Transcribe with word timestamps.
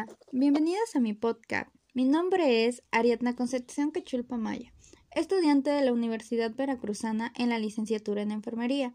Hola, 0.00 0.16
bienvenidos 0.32 0.96
a 0.96 1.00
mi 1.00 1.12
podcast. 1.12 1.70
Mi 1.92 2.06
nombre 2.06 2.64
es 2.64 2.82
Ariadna 2.90 3.36
Concepción 3.36 3.92
Quechulpa 3.92 4.38
Maya, 4.38 4.72
estudiante 5.10 5.68
de 5.68 5.82
la 5.82 5.92
Universidad 5.92 6.54
Veracruzana 6.54 7.34
en 7.36 7.50
la 7.50 7.58
licenciatura 7.58 8.22
en 8.22 8.30
Enfermería. 8.30 8.94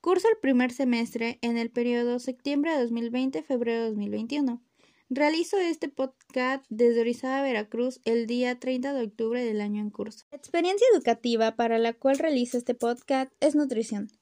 Curso 0.00 0.28
el 0.28 0.38
primer 0.38 0.70
semestre 0.70 1.40
en 1.42 1.58
el 1.58 1.70
periodo 1.70 2.20
septiembre 2.20 2.78
de 2.78 2.88
2020-febrero 2.88 3.82
de 3.82 3.88
2021. 3.88 4.62
Realizo 5.10 5.58
este 5.58 5.88
podcast 5.88 6.64
desde 6.68 7.00
Orizaba, 7.00 7.42
Veracruz, 7.42 8.00
el 8.04 8.28
día 8.28 8.60
30 8.60 8.92
de 8.92 9.02
octubre 9.02 9.44
del 9.44 9.60
año 9.60 9.80
en 9.80 9.90
curso. 9.90 10.26
La 10.30 10.38
experiencia 10.38 10.86
educativa 10.94 11.56
para 11.56 11.78
la 11.78 11.92
cual 11.92 12.20
realizo 12.20 12.56
este 12.56 12.76
podcast 12.76 13.32
es 13.40 13.56
nutrición, 13.56 14.12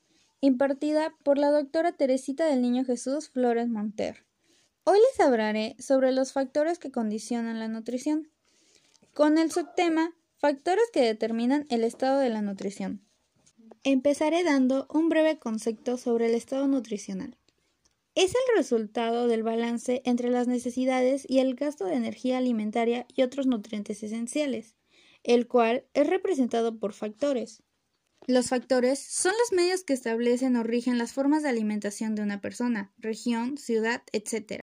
impartida 0.41 1.15
por 1.23 1.37
la 1.37 1.51
doctora 1.51 1.93
Teresita 1.93 2.47
del 2.47 2.63
Niño 2.63 2.87
Jesús 2.87 3.29
Flores 3.29 3.69
Monter. 3.69 4.25
Hoy 4.87 4.99
les 4.99 5.27
hablaré 5.27 5.77
sobre 5.79 6.13
los 6.13 6.35
factores 6.35 6.79
que 6.79 6.91
condicionan 6.91 7.59
la 7.59 7.69
nutrición, 7.69 8.29
con 9.15 9.39
el 9.39 9.51
subtema 9.51 10.15
Factores 10.37 10.85
que 10.93 11.01
determinan 11.01 11.65
el 11.71 11.85
estado 11.85 12.19
de 12.19 12.29
la 12.29 12.43
nutrición. 12.43 13.01
Empezaré 13.83 14.45
dando 14.45 14.87
un 14.93 15.09
breve 15.09 15.39
concepto 15.39 15.97
sobre 15.97 16.27
el 16.27 16.35
estado 16.35 16.67
nutricional. 16.69 17.39
Es 18.15 18.33
el 18.33 18.57
resultado 18.59 19.27
del 19.27 19.43
balance 19.43 20.03
entre 20.05 20.29
las 20.29 20.49
necesidades 20.49 21.25
y 21.27 21.39
el 21.39 21.55
gasto 21.55 21.87
de 21.87 21.95
energía 21.95 22.37
alimentaria 22.37 23.07
y 23.17 23.23
otros 23.23 23.47
nutrientes 23.47 24.03
esenciales, 24.03 24.75
el 25.23 25.47
cual 25.47 25.87
es 25.95 26.07
representado 26.07 26.79
por 26.79 26.93
factores. 26.93 27.63
Los 28.27 28.49
factores 28.49 28.99
son 28.99 29.33
los 29.33 29.57
medios 29.57 29.83
que 29.83 29.95
establecen 29.95 30.57
o 30.57 30.63
rigen 30.63 30.99
las 30.99 31.15
formas 31.15 31.43
de 31.43 31.49
alimentación 31.49 32.15
de 32.15 32.23
una 32.23 32.43
persona, 32.43 32.93
región, 32.99 33.57
ciudad, 33.57 34.03
etc 34.13 34.63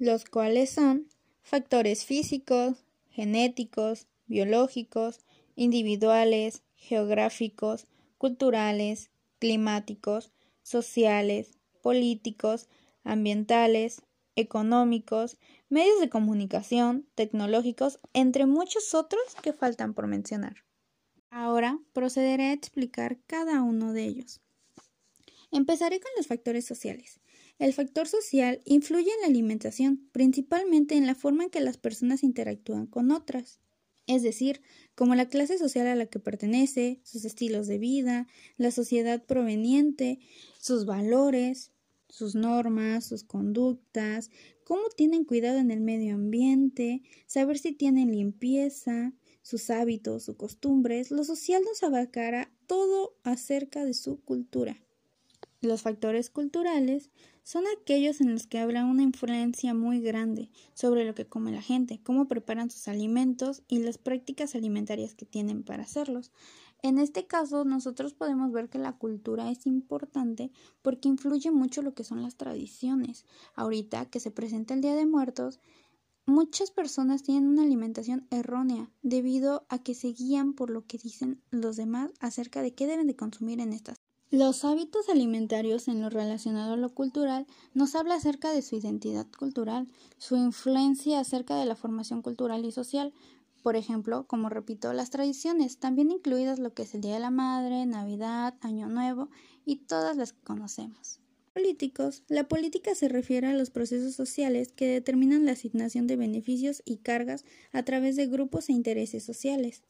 los 0.00 0.24
cuales 0.24 0.70
son 0.70 1.06
factores 1.42 2.06
físicos, 2.06 2.84
genéticos, 3.10 4.06
biológicos, 4.26 5.20
individuales, 5.56 6.62
geográficos, 6.74 7.86
culturales, 8.16 9.10
climáticos, 9.38 10.32
sociales, 10.62 11.58
políticos, 11.82 12.66
ambientales, 13.04 14.00
económicos, 14.36 15.36
medios 15.68 16.00
de 16.00 16.08
comunicación, 16.08 17.06
tecnológicos, 17.14 18.00
entre 18.14 18.46
muchos 18.46 18.94
otros 18.94 19.22
que 19.42 19.52
faltan 19.52 19.92
por 19.92 20.06
mencionar. 20.06 20.64
Ahora 21.28 21.78
procederé 21.92 22.44
a 22.44 22.52
explicar 22.54 23.18
cada 23.26 23.62
uno 23.62 23.92
de 23.92 24.04
ellos. 24.04 24.40
Empezaré 25.50 26.00
con 26.00 26.10
los 26.16 26.26
factores 26.26 26.64
sociales. 26.64 27.20
El 27.60 27.74
factor 27.74 28.08
social 28.08 28.62
influye 28.64 29.10
en 29.12 29.20
la 29.20 29.26
alimentación, 29.26 30.08
principalmente 30.12 30.96
en 30.96 31.06
la 31.06 31.14
forma 31.14 31.44
en 31.44 31.50
que 31.50 31.60
las 31.60 31.76
personas 31.76 32.22
interactúan 32.22 32.86
con 32.86 33.10
otras, 33.10 33.60
es 34.06 34.22
decir, 34.22 34.62
como 34.94 35.14
la 35.14 35.28
clase 35.28 35.58
social 35.58 35.86
a 35.86 35.94
la 35.94 36.06
que 36.06 36.18
pertenece, 36.18 37.02
sus 37.04 37.26
estilos 37.26 37.66
de 37.66 37.76
vida, 37.76 38.26
la 38.56 38.70
sociedad 38.70 39.22
proveniente, 39.22 40.20
sus 40.58 40.86
valores, 40.86 41.70
sus 42.08 42.34
normas, 42.34 43.04
sus 43.04 43.24
conductas, 43.24 44.30
cómo 44.64 44.88
tienen 44.96 45.26
cuidado 45.26 45.58
en 45.58 45.70
el 45.70 45.82
medio 45.82 46.14
ambiente, 46.14 47.02
saber 47.26 47.58
si 47.58 47.72
tienen 47.72 48.10
limpieza, 48.10 49.12
sus 49.42 49.68
hábitos, 49.68 50.24
sus 50.24 50.36
costumbres, 50.36 51.10
lo 51.10 51.24
social 51.24 51.62
nos 51.62 51.82
abarcará 51.82 52.50
todo 52.66 53.18
acerca 53.22 53.84
de 53.84 53.92
su 53.92 54.18
cultura. 54.22 54.82
Los 55.60 55.82
factores 55.82 56.30
culturales 56.30 57.10
son 57.50 57.64
aquellos 57.66 58.20
en 58.20 58.32
los 58.32 58.46
que 58.46 58.60
habrá 58.60 58.84
una 58.84 59.02
influencia 59.02 59.74
muy 59.74 60.00
grande 60.00 60.52
sobre 60.72 61.04
lo 61.04 61.16
que 61.16 61.26
come 61.26 61.50
la 61.50 61.60
gente, 61.60 62.00
cómo 62.00 62.28
preparan 62.28 62.70
sus 62.70 62.86
alimentos 62.86 63.64
y 63.66 63.80
las 63.80 63.98
prácticas 63.98 64.54
alimentarias 64.54 65.16
que 65.16 65.26
tienen 65.26 65.64
para 65.64 65.82
hacerlos. 65.82 66.30
En 66.80 67.00
este 67.00 67.26
caso, 67.26 67.64
nosotros 67.64 68.14
podemos 68.14 68.52
ver 68.52 68.68
que 68.68 68.78
la 68.78 68.92
cultura 68.92 69.50
es 69.50 69.66
importante 69.66 70.52
porque 70.80 71.08
influye 71.08 71.50
mucho 71.50 71.82
lo 71.82 71.92
que 71.92 72.04
son 72.04 72.22
las 72.22 72.36
tradiciones. 72.36 73.26
Ahorita 73.56 74.06
que 74.06 74.20
se 74.20 74.30
presenta 74.30 74.74
el 74.74 74.80
Día 74.80 74.94
de 74.94 75.06
Muertos, 75.06 75.58
muchas 76.26 76.70
personas 76.70 77.24
tienen 77.24 77.48
una 77.48 77.64
alimentación 77.64 78.28
errónea 78.30 78.92
debido 79.02 79.66
a 79.68 79.82
que 79.82 79.96
se 79.96 80.12
guían 80.12 80.52
por 80.52 80.70
lo 80.70 80.86
que 80.86 80.98
dicen 80.98 81.42
los 81.50 81.74
demás 81.74 82.12
acerca 82.20 82.62
de 82.62 82.74
qué 82.76 82.86
deben 82.86 83.08
de 83.08 83.16
consumir 83.16 83.58
en 83.58 83.72
estas 83.72 83.98
los 84.30 84.64
hábitos 84.64 85.08
alimentarios 85.08 85.88
en 85.88 86.00
lo 86.00 86.08
relacionado 86.08 86.74
a 86.74 86.76
lo 86.76 86.94
cultural 86.94 87.46
nos 87.74 87.96
habla 87.96 88.14
acerca 88.14 88.52
de 88.52 88.62
su 88.62 88.76
identidad 88.76 89.26
cultural, 89.36 89.88
su 90.18 90.36
influencia 90.36 91.18
acerca 91.18 91.56
de 91.56 91.66
la 91.66 91.74
formación 91.74 92.22
cultural 92.22 92.64
y 92.64 92.70
social, 92.70 93.12
por 93.62 93.76
ejemplo, 93.76 94.26
como 94.26 94.48
repito, 94.48 94.92
las 94.92 95.10
tradiciones, 95.10 95.78
también 95.78 96.10
incluidas 96.10 96.60
lo 96.60 96.72
que 96.72 96.82
es 96.82 96.94
el 96.94 97.00
Día 97.00 97.14
de 97.14 97.20
la 97.20 97.30
Madre, 97.30 97.84
Navidad, 97.86 98.54
Año 98.60 98.88
Nuevo 98.88 99.28
y 99.64 99.76
todas 99.84 100.16
las 100.16 100.32
que 100.32 100.42
conocemos. 100.42 101.20
Políticos. 101.52 102.22
La 102.28 102.46
política 102.46 102.94
se 102.94 103.08
refiere 103.08 103.48
a 103.48 103.52
los 103.54 103.70
procesos 103.70 104.14
sociales 104.14 104.70
que 104.70 104.86
determinan 104.86 105.44
la 105.44 105.52
asignación 105.52 106.06
de 106.06 106.14
beneficios 106.14 106.80
y 106.84 106.98
cargas 106.98 107.44
a 107.72 107.82
través 107.82 108.14
de 108.14 108.28
grupos 108.28 108.68
e 108.68 108.72
intereses 108.72 109.24
sociales. 109.24 109.82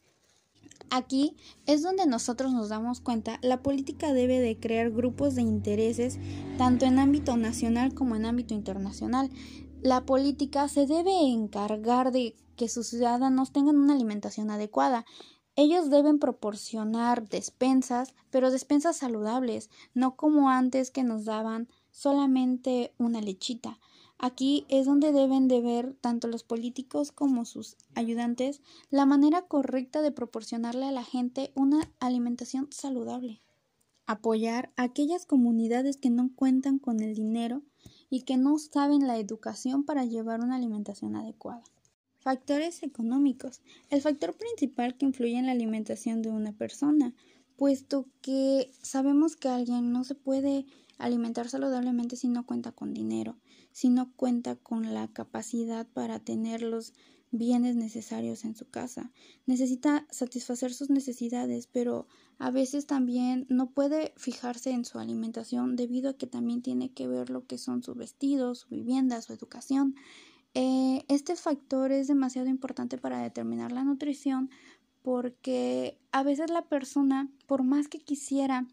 Aquí 0.90 1.36
es 1.66 1.82
donde 1.82 2.06
nosotros 2.06 2.52
nos 2.52 2.68
damos 2.68 3.00
cuenta, 3.00 3.38
la 3.42 3.62
política 3.62 4.12
debe 4.12 4.40
de 4.40 4.58
crear 4.58 4.90
grupos 4.90 5.36
de 5.36 5.42
intereses 5.42 6.18
tanto 6.58 6.84
en 6.84 6.98
ámbito 6.98 7.36
nacional 7.36 7.94
como 7.94 8.16
en 8.16 8.26
ámbito 8.26 8.54
internacional. 8.54 9.30
La 9.82 10.04
política 10.04 10.68
se 10.68 10.86
debe 10.86 11.12
encargar 11.28 12.10
de 12.10 12.34
que 12.56 12.68
sus 12.68 12.88
ciudadanos 12.88 13.52
tengan 13.52 13.76
una 13.76 13.94
alimentación 13.94 14.50
adecuada. 14.50 15.06
Ellos 15.54 15.90
deben 15.90 16.18
proporcionar 16.18 17.28
despensas, 17.28 18.12
pero 18.30 18.50
despensas 18.50 18.96
saludables, 18.96 19.70
no 19.94 20.16
como 20.16 20.50
antes 20.50 20.90
que 20.90 21.04
nos 21.04 21.24
daban 21.24 21.68
solamente 21.90 22.94
una 22.98 23.20
lechita. 23.20 23.78
Aquí 24.22 24.66
es 24.68 24.84
donde 24.84 25.12
deben 25.12 25.48
de 25.48 25.62
ver 25.62 25.94
tanto 26.02 26.28
los 26.28 26.44
políticos 26.44 27.10
como 27.10 27.46
sus 27.46 27.78
ayudantes 27.94 28.60
la 28.90 29.06
manera 29.06 29.46
correcta 29.46 30.02
de 30.02 30.12
proporcionarle 30.12 30.84
a 30.84 30.92
la 30.92 31.04
gente 31.04 31.52
una 31.54 31.90
alimentación 32.00 32.68
saludable. 32.70 33.40
Apoyar 34.04 34.72
a 34.76 34.82
aquellas 34.82 35.24
comunidades 35.24 35.96
que 35.96 36.10
no 36.10 36.30
cuentan 36.36 36.78
con 36.78 37.00
el 37.00 37.14
dinero 37.14 37.62
y 38.10 38.24
que 38.24 38.36
no 38.36 38.58
saben 38.58 39.06
la 39.06 39.16
educación 39.16 39.84
para 39.84 40.04
llevar 40.04 40.40
una 40.40 40.56
alimentación 40.56 41.16
adecuada. 41.16 41.62
Factores 42.18 42.82
económicos. 42.82 43.62
El 43.88 44.02
factor 44.02 44.36
principal 44.36 44.98
que 44.98 45.06
influye 45.06 45.38
en 45.38 45.46
la 45.46 45.52
alimentación 45.52 46.20
de 46.20 46.28
una 46.28 46.52
persona, 46.52 47.14
puesto 47.56 48.06
que 48.20 48.70
sabemos 48.82 49.36
que 49.36 49.48
alguien 49.48 49.92
no 49.92 50.04
se 50.04 50.14
puede 50.14 50.66
alimentar 51.00 51.48
saludablemente 51.48 52.16
si 52.16 52.28
no 52.28 52.46
cuenta 52.46 52.72
con 52.72 52.94
dinero, 52.94 53.38
si 53.72 53.88
no 53.88 54.12
cuenta 54.14 54.56
con 54.56 54.94
la 54.94 55.08
capacidad 55.08 55.86
para 55.86 56.20
tener 56.20 56.62
los 56.62 56.92
bienes 57.32 57.76
necesarios 57.76 58.44
en 58.44 58.56
su 58.56 58.68
casa. 58.68 59.12
Necesita 59.46 60.06
satisfacer 60.10 60.74
sus 60.74 60.90
necesidades, 60.90 61.66
pero 61.66 62.06
a 62.38 62.50
veces 62.50 62.86
también 62.86 63.46
no 63.48 63.70
puede 63.70 64.12
fijarse 64.16 64.70
en 64.70 64.84
su 64.84 64.98
alimentación 64.98 65.76
debido 65.76 66.10
a 66.10 66.16
que 66.16 66.26
también 66.26 66.62
tiene 66.62 66.92
que 66.92 67.06
ver 67.06 67.30
lo 67.30 67.46
que 67.46 67.58
son 67.58 67.82
su 67.82 67.94
vestido, 67.94 68.54
su 68.54 68.68
vivienda, 68.68 69.22
su 69.22 69.32
educación. 69.32 69.94
Eh, 70.54 71.04
este 71.08 71.36
factor 71.36 71.92
es 71.92 72.08
demasiado 72.08 72.48
importante 72.48 72.98
para 72.98 73.22
determinar 73.22 73.70
la 73.70 73.84
nutrición 73.84 74.50
porque 75.02 75.98
a 76.12 76.22
veces 76.22 76.50
la 76.50 76.68
persona, 76.68 77.30
por 77.46 77.62
más 77.62 77.88
que 77.88 78.00
quisiera 78.00 78.66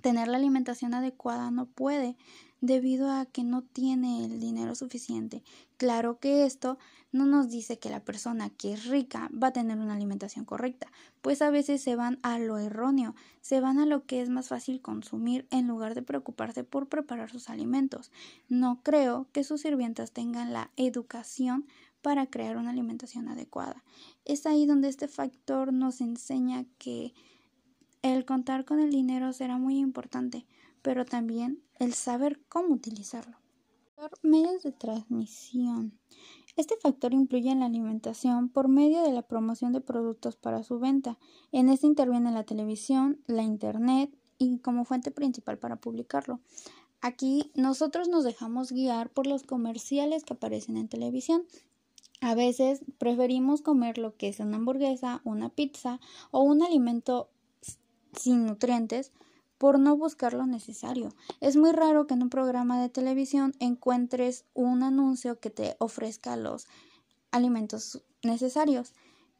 tener 0.00 0.28
la 0.28 0.38
alimentación 0.38 0.94
adecuada 0.94 1.50
no 1.50 1.66
puede 1.66 2.16
debido 2.62 3.10
a 3.10 3.26
que 3.26 3.42
no 3.42 3.62
tiene 3.62 4.24
el 4.24 4.40
dinero 4.40 4.74
suficiente. 4.74 5.42
Claro 5.76 6.20
que 6.20 6.46
esto 6.46 6.78
no 7.10 7.26
nos 7.26 7.50
dice 7.50 7.78
que 7.78 7.90
la 7.90 8.04
persona 8.04 8.50
que 8.50 8.72
es 8.72 8.86
rica 8.86 9.28
va 9.30 9.48
a 9.48 9.52
tener 9.52 9.78
una 9.78 9.94
alimentación 9.94 10.44
correcta, 10.44 10.90
pues 11.20 11.42
a 11.42 11.50
veces 11.50 11.82
se 11.82 11.96
van 11.96 12.20
a 12.22 12.38
lo 12.38 12.58
erróneo, 12.58 13.14
se 13.40 13.60
van 13.60 13.80
a 13.80 13.86
lo 13.86 14.06
que 14.06 14.22
es 14.22 14.30
más 14.30 14.48
fácil 14.48 14.80
consumir 14.80 15.46
en 15.50 15.66
lugar 15.66 15.94
de 15.94 16.02
preocuparse 16.02 16.62
por 16.62 16.88
preparar 16.88 17.30
sus 17.30 17.50
alimentos. 17.50 18.12
No 18.48 18.80
creo 18.82 19.26
que 19.32 19.44
sus 19.44 19.60
sirvientas 19.62 20.12
tengan 20.12 20.52
la 20.52 20.70
educación 20.76 21.66
para 22.00 22.26
crear 22.26 22.56
una 22.56 22.70
alimentación 22.70 23.28
adecuada. 23.28 23.82
Es 24.24 24.46
ahí 24.46 24.66
donde 24.66 24.88
este 24.88 25.08
factor 25.08 25.72
nos 25.72 26.00
enseña 26.00 26.64
que 26.78 27.12
el 28.02 28.24
contar 28.24 28.64
con 28.64 28.80
el 28.80 28.90
dinero 28.90 29.32
será 29.32 29.58
muy 29.58 29.78
importante, 29.78 30.44
pero 30.82 31.04
también 31.04 31.62
el 31.78 31.94
saber 31.94 32.40
cómo 32.48 32.74
utilizarlo. 32.74 33.36
Medios 34.22 34.62
de 34.64 34.72
transmisión. 34.72 35.96
Este 36.56 36.76
factor 36.76 37.14
influye 37.14 37.50
en 37.50 37.60
la 37.60 37.66
alimentación 37.66 38.48
por 38.48 38.68
medio 38.68 39.02
de 39.02 39.12
la 39.12 39.22
promoción 39.22 39.72
de 39.72 39.80
productos 39.80 40.36
para 40.36 40.62
su 40.62 40.78
venta. 40.78 41.18
En 41.50 41.68
este 41.68 41.86
interviene 41.86 42.30
la 42.30 42.44
televisión, 42.44 43.22
la 43.26 43.42
internet 43.42 44.14
y 44.38 44.58
como 44.58 44.84
fuente 44.84 45.10
principal 45.12 45.58
para 45.58 45.76
publicarlo. 45.76 46.40
Aquí 47.00 47.50
nosotros 47.54 48.08
nos 48.08 48.24
dejamos 48.24 48.70
guiar 48.70 49.10
por 49.10 49.26
los 49.26 49.44
comerciales 49.44 50.24
que 50.24 50.34
aparecen 50.34 50.76
en 50.76 50.88
televisión 50.88 51.44
A 52.20 52.36
veces 52.36 52.82
preferimos 52.98 53.62
comer 53.62 53.98
lo 53.98 54.16
que 54.16 54.28
es 54.28 54.38
una 54.38 54.56
hamburguesa, 54.56 55.20
una 55.24 55.48
pizza 55.48 55.98
o 56.30 56.42
un 56.42 56.62
alimento 56.62 57.31
sin 58.16 58.46
nutrientes 58.46 59.12
por 59.58 59.78
no 59.78 59.96
buscar 59.96 60.32
lo 60.32 60.46
necesario. 60.46 61.10
Es 61.40 61.56
muy 61.56 61.70
raro 61.70 62.06
que 62.06 62.14
en 62.14 62.22
un 62.22 62.30
programa 62.30 62.80
de 62.82 62.88
televisión 62.88 63.54
encuentres 63.60 64.44
un 64.54 64.82
anuncio 64.82 65.38
que 65.38 65.50
te 65.50 65.76
ofrezca 65.78 66.36
los 66.36 66.66
alimentos 67.30 68.02
necesarios. 68.24 68.92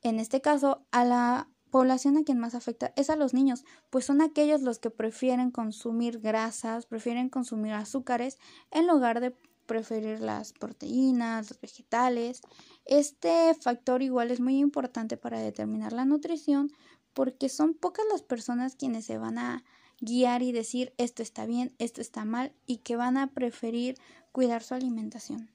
En 0.02 0.20
este 0.20 0.40
caso, 0.40 0.86
a 0.92 1.04
la 1.04 1.48
población 1.72 2.16
a 2.16 2.22
quien 2.22 2.38
más 2.38 2.54
afecta 2.54 2.92
es 2.96 3.10
a 3.10 3.16
los 3.16 3.34
niños, 3.34 3.64
pues 3.90 4.04
son 4.04 4.20
aquellos 4.20 4.62
los 4.62 4.78
que 4.78 4.90
prefieren 4.90 5.50
consumir 5.50 6.20
grasas, 6.20 6.86
prefieren 6.86 7.28
consumir 7.28 7.72
azúcares 7.72 8.38
en 8.70 8.86
lugar 8.86 9.20
de 9.20 9.34
preferir 9.66 10.20
las 10.20 10.52
proteínas, 10.52 11.50
los 11.50 11.60
vegetales. 11.60 12.42
Este 12.84 13.54
factor 13.54 14.02
igual 14.02 14.30
es 14.30 14.40
muy 14.40 14.58
importante 14.58 15.16
para 15.16 15.40
determinar 15.40 15.92
la 15.92 16.04
nutrición 16.04 16.70
porque 17.14 17.48
son 17.48 17.74
pocas 17.74 18.04
las 18.10 18.22
personas 18.22 18.76
quienes 18.76 19.04
se 19.04 19.18
van 19.18 19.38
a 19.38 19.64
guiar 20.00 20.42
y 20.42 20.52
decir 20.52 20.92
esto 20.98 21.22
está 21.22 21.46
bien, 21.46 21.74
esto 21.78 22.00
está 22.00 22.24
mal 22.24 22.52
y 22.66 22.78
que 22.78 22.96
van 22.96 23.16
a 23.16 23.28
preferir 23.28 23.96
cuidar 24.32 24.62
su 24.62 24.74
alimentación. 24.74 25.50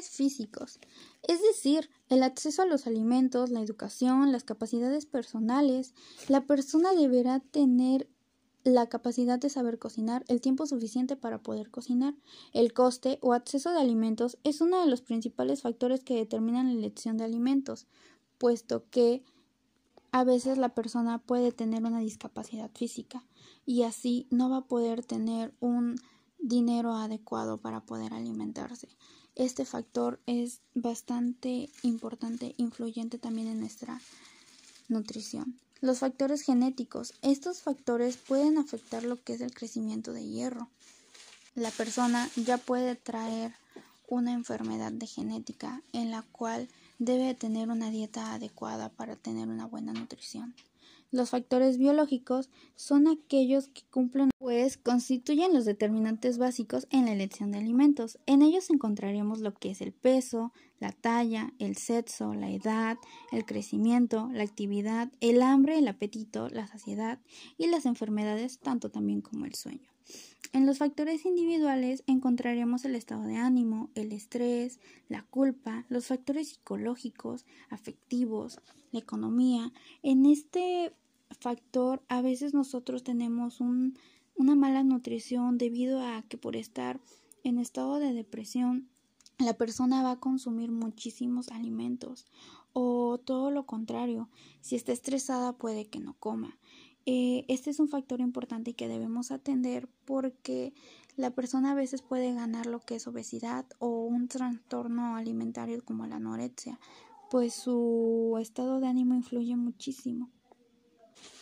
Físicos, 0.00 0.80
es 1.22 1.42
decir, 1.42 1.90
el 2.08 2.22
acceso 2.22 2.62
a 2.62 2.66
los 2.66 2.86
alimentos, 2.86 3.50
la 3.50 3.60
educación, 3.60 4.32
las 4.32 4.42
capacidades 4.42 5.04
personales, 5.04 5.94
la 6.28 6.46
persona 6.46 6.94
deberá 6.94 7.40
tener 7.40 8.08
la 8.64 8.88
capacidad 8.88 9.38
de 9.38 9.50
saber 9.50 9.78
cocinar, 9.78 10.24
el 10.28 10.40
tiempo 10.40 10.66
suficiente 10.66 11.16
para 11.16 11.42
poder 11.42 11.70
cocinar. 11.70 12.14
El 12.54 12.72
coste 12.72 13.18
o 13.20 13.34
acceso 13.34 13.70
de 13.70 13.80
alimentos 13.80 14.38
es 14.44 14.62
uno 14.62 14.80
de 14.80 14.86
los 14.86 15.02
principales 15.02 15.60
factores 15.60 16.02
que 16.02 16.16
determinan 16.16 16.68
la 16.68 16.78
elección 16.78 17.18
de 17.18 17.24
alimentos, 17.24 17.86
puesto 18.38 18.88
que 18.88 19.22
a 20.12 20.24
veces 20.24 20.58
la 20.58 20.68
persona 20.68 21.18
puede 21.18 21.52
tener 21.52 21.84
una 21.84 22.00
discapacidad 22.00 22.70
física 22.74 23.24
y 23.64 23.82
así 23.82 24.26
no 24.30 24.50
va 24.50 24.58
a 24.58 24.66
poder 24.66 25.04
tener 25.04 25.54
un 25.60 26.00
dinero 26.38 26.94
adecuado 26.94 27.58
para 27.58 27.80
poder 27.80 28.12
alimentarse. 28.12 28.88
Este 29.34 29.64
factor 29.64 30.20
es 30.26 30.60
bastante 30.74 31.70
importante, 31.82 32.54
influyente 32.58 33.18
también 33.18 33.48
en 33.48 33.60
nuestra 33.60 34.00
nutrición. 34.88 35.58
Los 35.80 36.00
factores 36.00 36.42
genéticos. 36.42 37.14
Estos 37.22 37.62
factores 37.62 38.18
pueden 38.18 38.58
afectar 38.58 39.04
lo 39.04 39.22
que 39.22 39.32
es 39.32 39.40
el 39.40 39.54
crecimiento 39.54 40.12
de 40.12 40.28
hierro. 40.28 40.68
La 41.54 41.70
persona 41.70 42.28
ya 42.36 42.58
puede 42.58 42.94
traer 42.96 43.54
una 44.08 44.32
enfermedad 44.32 44.92
de 44.92 45.06
genética 45.06 45.82
en 45.92 46.10
la 46.10 46.22
cual 46.22 46.68
debe 47.04 47.34
tener 47.34 47.68
una 47.68 47.90
dieta 47.90 48.32
adecuada 48.32 48.88
para 48.88 49.16
tener 49.16 49.48
una 49.48 49.66
buena 49.66 49.92
nutrición. 49.92 50.54
Los 51.10 51.28
factores 51.28 51.76
biológicos 51.76 52.48
son 52.74 53.06
aquellos 53.06 53.68
que 53.68 53.82
cumplen, 53.90 54.30
pues 54.38 54.78
constituyen 54.78 55.52
los 55.52 55.66
determinantes 55.66 56.38
básicos 56.38 56.86
en 56.90 57.04
la 57.04 57.12
elección 57.12 57.52
de 57.52 57.58
alimentos. 57.58 58.18
En 58.24 58.40
ellos 58.40 58.70
encontraremos 58.70 59.40
lo 59.40 59.52
que 59.52 59.72
es 59.72 59.82
el 59.82 59.92
peso, 59.92 60.52
la 60.80 60.90
talla, 60.92 61.52
el 61.58 61.76
sexo, 61.76 62.32
la 62.32 62.50
edad, 62.50 62.96
el 63.30 63.44
crecimiento, 63.44 64.30
la 64.32 64.42
actividad, 64.42 65.12
el 65.20 65.42
hambre, 65.42 65.78
el 65.78 65.88
apetito, 65.88 66.48
la 66.48 66.66
saciedad 66.66 67.20
y 67.58 67.66
las 67.66 67.84
enfermedades, 67.84 68.58
tanto 68.58 68.90
también 68.90 69.20
como 69.20 69.44
el 69.44 69.54
sueño. 69.54 69.91
En 70.52 70.66
los 70.66 70.78
factores 70.78 71.24
individuales 71.24 72.04
encontraremos 72.06 72.84
el 72.84 72.94
estado 72.94 73.22
de 73.22 73.36
ánimo, 73.36 73.90
el 73.94 74.12
estrés, 74.12 74.80
la 75.08 75.22
culpa, 75.22 75.86
los 75.88 76.06
factores 76.08 76.50
psicológicos, 76.50 77.46
afectivos, 77.70 78.58
la 78.90 78.98
economía. 78.98 79.72
En 80.02 80.26
este 80.26 80.92
factor 81.40 82.02
a 82.08 82.20
veces 82.20 82.52
nosotros 82.52 83.02
tenemos 83.02 83.60
una 83.60 84.54
mala 84.54 84.82
nutrición 84.82 85.56
debido 85.56 86.02
a 86.02 86.22
que 86.28 86.36
por 86.36 86.56
estar 86.56 87.00
en 87.44 87.58
estado 87.58 87.98
de 87.98 88.12
depresión 88.12 88.88
la 89.38 89.54
persona 89.54 90.02
va 90.02 90.12
a 90.12 90.20
consumir 90.20 90.70
muchísimos 90.70 91.48
alimentos 91.48 92.26
o 92.72 93.18
todo 93.18 93.50
lo 93.50 93.66
contrario, 93.66 94.28
si 94.60 94.76
está 94.76 94.92
estresada 94.92 95.52
puede 95.52 95.86
que 95.86 96.00
no 96.00 96.14
coma. 96.14 96.58
Eh, 97.04 97.44
este 97.48 97.70
es 97.70 97.80
un 97.80 97.88
factor 97.88 98.20
importante 98.20 98.74
que 98.74 98.88
debemos 98.88 99.30
atender 99.32 99.88
porque 100.04 100.72
la 101.16 101.30
persona 101.30 101.72
a 101.72 101.74
veces 101.74 102.00
puede 102.00 102.32
ganar 102.32 102.66
lo 102.66 102.80
que 102.80 102.94
es 102.94 103.06
obesidad 103.06 103.66
o 103.78 104.04
un 104.04 104.28
trastorno 104.28 105.16
alimentario 105.16 105.84
como 105.84 106.06
la 106.06 106.16
anorexia, 106.16 106.78
pues 107.30 107.54
su 107.54 108.36
estado 108.40 108.80
de 108.80 108.86
ánimo 108.86 109.14
influye 109.14 109.56
muchísimo. 109.56 110.30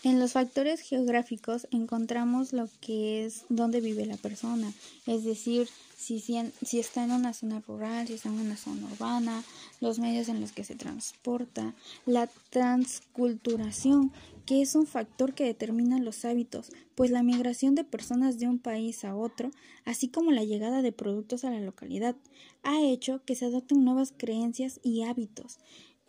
En 0.03 0.19
los 0.19 0.33
factores 0.33 0.81
geográficos 0.81 1.69
encontramos 1.71 2.53
lo 2.53 2.69
que 2.81 3.27
es 3.27 3.45
donde 3.51 3.81
vive 3.81 4.07
la 4.07 4.17
persona, 4.17 4.73
es 5.07 5.25
decir, 5.25 5.69
si, 6.01 6.19
si, 6.19 6.79
está 6.79 7.05
en 7.05 7.13
una 7.13 7.35
zona 7.35 7.61
rural, 7.61 8.07
si 8.07 8.15
está 8.15 8.31
en 8.31 8.41
una 8.41 8.57
zona 8.57 8.87
urbana, 8.91 9.45
los 9.83 9.99
medios 9.99 10.31
en 10.31 10.41
los 10.41 10.53
que 10.53 10.65
se 10.65 10.75
transporta, 10.75 11.75
la 12.07 12.31
transculturación, 12.49 14.11
que 14.47 14.63
es 14.63 14.75
un 14.75 14.87
factor 14.87 15.35
que 15.35 15.45
determina 15.45 15.99
los 15.99 16.25
hábitos, 16.25 16.73
pues 16.95 17.11
la 17.11 17.23
migración 17.23 17.75
de 17.75 17.85
personas 17.85 18.39
de 18.39 18.49
un 18.49 18.59
país 18.59 19.05
a 19.05 19.15
otro, 19.15 19.51
así 19.85 20.09
como 20.09 20.31
la 20.31 20.45
llegada 20.45 20.81
de 20.81 20.93
productos 20.93 21.45
a 21.45 21.51
la 21.51 21.61
localidad, 21.61 22.17
ha 22.63 22.81
hecho 22.81 23.21
que 23.27 23.37
se 23.37 23.45
adopten 23.45 23.85
nuevas 23.85 24.15
creencias 24.17 24.81
y 24.83 25.03
hábitos. 25.03 25.59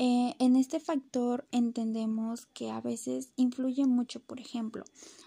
Eh, 0.04 0.34
en 0.40 0.56
este 0.56 0.80
factor 0.80 1.48
entendemos 1.52 2.48
que 2.48 2.72
a 2.72 2.82
veces 2.82 3.34
influye 3.36 3.86
mucho, 3.86 4.20
por 4.20 4.40
ejemplo, 4.40 4.84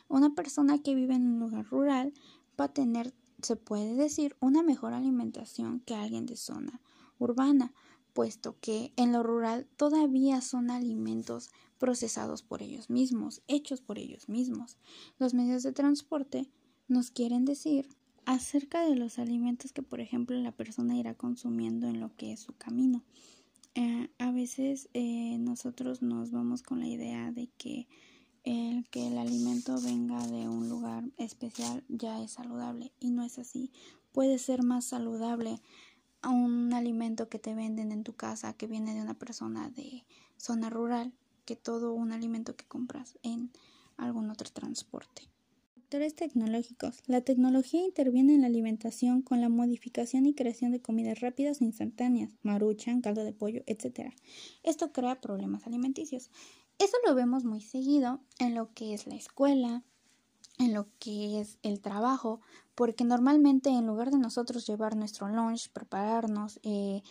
una 0.08 0.34
persona 0.34 0.82
que 0.82 0.96
vive 0.96 1.14
en 1.14 1.28
un 1.28 1.38
lugar 1.38 1.64
rural 1.66 2.12
va 2.60 2.64
a 2.64 2.72
tener, 2.72 3.14
se 3.40 3.54
puede 3.54 3.94
decir, 3.94 4.34
una 4.40 4.64
mejor 4.64 4.92
alimentación 4.92 5.78
que 5.78 5.94
alguien 5.94 6.26
de 6.26 6.34
zona 6.34 6.80
urbana, 7.20 7.72
puesto 8.14 8.56
que 8.60 8.92
en 8.96 9.12
lo 9.12 9.22
rural 9.22 9.68
todavía 9.76 10.40
son 10.40 10.72
alimentos 10.72 11.50
procesados 11.78 12.42
por 12.42 12.60
ellos 12.60 12.90
mismos, 12.90 13.42
hechos 13.46 13.80
por 13.80 14.00
ellos 14.00 14.28
mismos. 14.28 14.76
Los 15.20 15.34
medios 15.34 15.62
de 15.62 15.70
transporte 15.70 16.50
nos 16.88 17.12
quieren 17.12 17.44
decir 17.44 17.88
acerca 18.24 18.84
de 18.84 18.96
los 18.96 19.20
alimentos 19.20 19.70
que, 19.72 19.82
por 19.84 20.00
ejemplo, 20.00 20.36
la 20.36 20.50
persona 20.50 20.96
irá 20.96 21.14
consumiendo 21.14 21.86
en 21.86 22.00
lo 22.00 22.12
que 22.16 22.32
es 22.32 22.40
su 22.40 22.56
camino. 22.56 23.04
Eh, 23.76 24.08
a 24.18 24.30
veces 24.30 24.88
eh, 24.94 25.36
nosotros 25.38 26.00
nos 26.00 26.30
vamos 26.30 26.62
con 26.62 26.78
la 26.78 26.86
idea 26.86 27.32
de 27.32 27.48
que 27.58 27.88
el 28.44 28.88
que 28.90 29.08
el 29.08 29.18
alimento 29.18 29.80
venga 29.80 30.24
de 30.26 30.48
un 30.48 30.68
lugar 30.68 31.04
especial 31.16 31.82
ya 31.88 32.22
es 32.22 32.32
saludable 32.32 32.92
y 33.00 33.10
no 33.10 33.24
es 33.24 33.38
así. 33.38 33.72
Puede 34.12 34.38
ser 34.38 34.62
más 34.62 34.84
saludable 34.84 35.60
un 36.22 36.72
alimento 36.72 37.28
que 37.28 37.38
te 37.38 37.54
venden 37.54 37.90
en 37.90 38.04
tu 38.04 38.14
casa 38.14 38.52
que 38.52 38.66
viene 38.66 38.94
de 38.94 39.02
una 39.02 39.14
persona 39.14 39.70
de 39.70 40.04
zona 40.36 40.70
rural 40.70 41.12
que 41.44 41.56
todo 41.56 41.92
un 41.92 42.12
alimento 42.12 42.54
que 42.54 42.66
compras 42.66 43.18
en 43.22 43.50
algún 43.96 44.30
otro 44.30 44.50
transporte 44.50 45.33
tecnológicos. 46.14 47.02
La 47.06 47.20
tecnología 47.20 47.80
interviene 47.80 48.34
en 48.34 48.40
la 48.40 48.48
alimentación 48.48 49.22
con 49.22 49.40
la 49.40 49.48
modificación 49.48 50.26
y 50.26 50.34
creación 50.34 50.72
de 50.72 50.82
comidas 50.82 51.20
rápidas 51.20 51.60
e 51.60 51.64
instantáneas, 51.64 52.32
maruchan, 52.42 53.00
caldo 53.00 53.22
de 53.22 53.32
pollo, 53.32 53.62
etc. 53.66 54.12
Esto 54.64 54.92
crea 54.92 55.20
problemas 55.20 55.66
alimenticios. 55.66 56.30
Eso 56.78 56.96
lo 57.06 57.14
vemos 57.14 57.44
muy 57.44 57.60
seguido 57.60 58.20
en 58.40 58.54
lo 58.54 58.72
que 58.74 58.92
es 58.92 59.06
la 59.06 59.14
escuela, 59.14 59.84
en 60.58 60.74
lo 60.74 60.88
que 60.98 61.40
es 61.40 61.58
el 61.62 61.80
trabajo, 61.80 62.40
porque 62.74 63.04
normalmente 63.04 63.70
en 63.70 63.86
lugar 63.86 64.10
de 64.10 64.18
nosotros 64.18 64.66
llevar 64.66 64.96
nuestro 64.96 65.28
lunch, 65.28 65.70
prepararnos, 65.70 66.58
eh, 66.64 67.02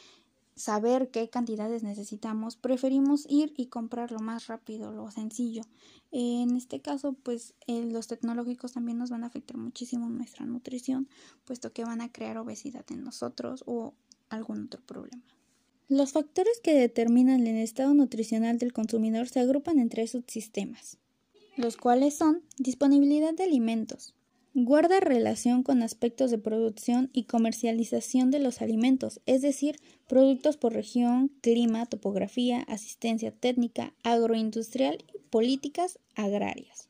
saber 0.56 1.10
qué 1.10 1.30
cantidades 1.30 1.84
necesitamos, 1.84 2.56
preferimos 2.56 3.26
ir 3.30 3.54
y 3.58 3.68
comprar 3.68 4.12
lo 4.12 4.20
más 4.20 4.48
rápido, 4.48 4.92
lo 4.92 5.10
sencillo. 5.12 5.64
En 6.12 6.56
este 6.56 6.80
caso, 6.80 7.14
pues 7.14 7.56
los 7.68 8.08
tecnológicos 8.08 8.74
también 8.74 8.98
nos 8.98 9.10
van 9.10 9.24
a 9.24 9.28
afectar 9.28 9.58
muchísimo 9.58 10.10
nuestra 10.10 10.46
nutrición, 10.46 11.08
puesto 11.46 11.74
que 11.74 11.86
van 11.86 12.02
a 12.02 12.12
crear 12.12 12.38
obesidad 12.38 12.86
en 12.90 13.04
nosotros 13.04 13.64
o 13.66 13.94
algún 14.30 14.66
otro 14.66 14.82
problema. 14.86 15.24
Los 15.90 16.12
factores 16.12 16.60
que 16.64 16.74
determinan 16.74 17.46
el 17.46 17.58
estado 17.58 17.94
nutricional 17.94 18.58
del 18.58 18.74
consumidor 18.74 19.28
se 19.28 19.40
agrupan 19.40 19.80
en 19.80 19.90
tres 19.90 20.12
subsistemas, 20.12 20.98
los 21.58 21.78
cuales 21.78 22.16
son 22.16 22.42
disponibilidad 22.58 23.34
de 23.34 23.44
alimentos, 23.44 24.16
Guarda 24.56 25.00
relación 25.00 25.64
con 25.64 25.82
aspectos 25.82 26.30
de 26.30 26.38
producción 26.38 27.10
y 27.12 27.24
comercialización 27.24 28.30
de 28.30 28.38
los 28.38 28.62
alimentos, 28.62 29.20
es 29.26 29.42
decir, 29.42 29.80
productos 30.08 30.58
por 30.58 30.74
región, 30.74 31.32
clima, 31.42 31.88
topografía, 31.88 32.62
asistencia 32.68 33.32
técnica, 33.32 33.96
agroindustrial 34.04 35.04
y 35.12 35.18
políticas 35.32 35.98
agrarias. 36.14 36.88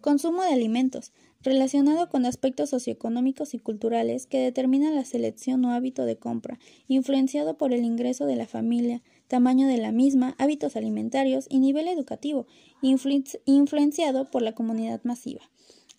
Consumo 0.00 0.42
de 0.42 0.54
alimentos, 0.54 1.12
relacionado 1.40 2.08
con 2.08 2.26
aspectos 2.26 2.70
socioeconómicos 2.70 3.54
y 3.54 3.60
culturales 3.60 4.26
que 4.26 4.38
determinan 4.38 4.96
la 4.96 5.04
selección 5.04 5.64
o 5.64 5.70
hábito 5.70 6.06
de 6.06 6.16
compra, 6.16 6.58
influenciado 6.88 7.56
por 7.56 7.72
el 7.72 7.84
ingreso 7.84 8.26
de 8.26 8.34
la 8.34 8.48
familia, 8.48 9.02
tamaño 9.28 9.68
de 9.68 9.78
la 9.78 9.92
misma, 9.92 10.34
hábitos 10.36 10.74
alimentarios 10.74 11.46
y 11.48 11.60
nivel 11.60 11.86
educativo, 11.86 12.48
influenciado 12.82 14.32
por 14.32 14.42
la 14.42 14.56
comunidad 14.56 15.00
masiva. 15.04 15.42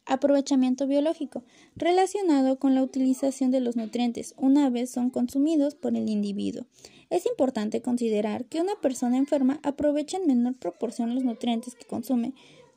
Aprovechamiento 0.07 0.85
biológico, 0.85 1.43
relacionado 1.75 2.59
con 2.59 2.75
la 2.75 2.83
utilización 2.83 3.50
de 3.50 3.59
los 3.59 3.75
nutrientes 3.75 4.35
una 4.38 4.69
vez 4.69 4.91
son 4.91 5.09
consumidos 5.09 5.74
por 5.74 5.95
el 5.95 6.09
individuo. 6.09 6.67
Es 7.09 7.25
importante 7.25 7.81
considerar 7.81 8.45
que 8.45 8.62
una 8.62 8.75
persona 8.75 9.17
enferma 9.17 9.59
aprovecha 9.63 10.17
en 10.17 10.27
menor 10.27 10.55
proporción 10.55 11.15
los 11.15 11.24
nutrientes 11.24 11.74
que 11.74 11.85
consume. 11.85 12.33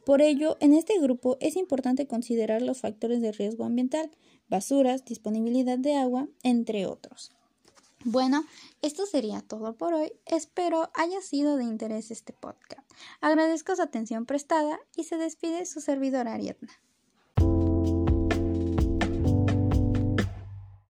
Por 0.07 0.23
ello, 0.23 0.57
en 0.61 0.73
este 0.73 0.99
grupo 0.99 1.37
es 1.41 1.57
importante 1.57 2.07
considerar 2.07 2.63
los 2.63 2.81
factores 2.81 3.21
de 3.21 3.33
riesgo 3.33 3.65
ambiental, 3.65 4.11
basuras, 4.49 5.05
disponibilidad 5.05 5.79
de 5.79 5.97
agua, 5.97 6.29
entre 6.43 6.87
otros. 6.87 7.33
Bueno, 8.05 8.45
esto 8.81 9.05
sería 9.05 9.43
todo 9.43 9.77
por 9.77 9.93
hoy. 9.93 10.13
Espero 10.25 10.91
haya 10.95 11.21
sido 11.21 11.57
de 11.57 11.65
interés 11.65 12.11
este 12.11 12.33
podcast. 12.33 12.89
Agradezco 13.21 13.77
su 13.77 13.83
atención 13.83 14.25
prestada 14.25 14.79
y 14.97 15.05
se 15.05 15.19
despide 15.19 15.67
su 15.67 15.83
servidora 15.83 16.33
Ariadna. 16.33 16.73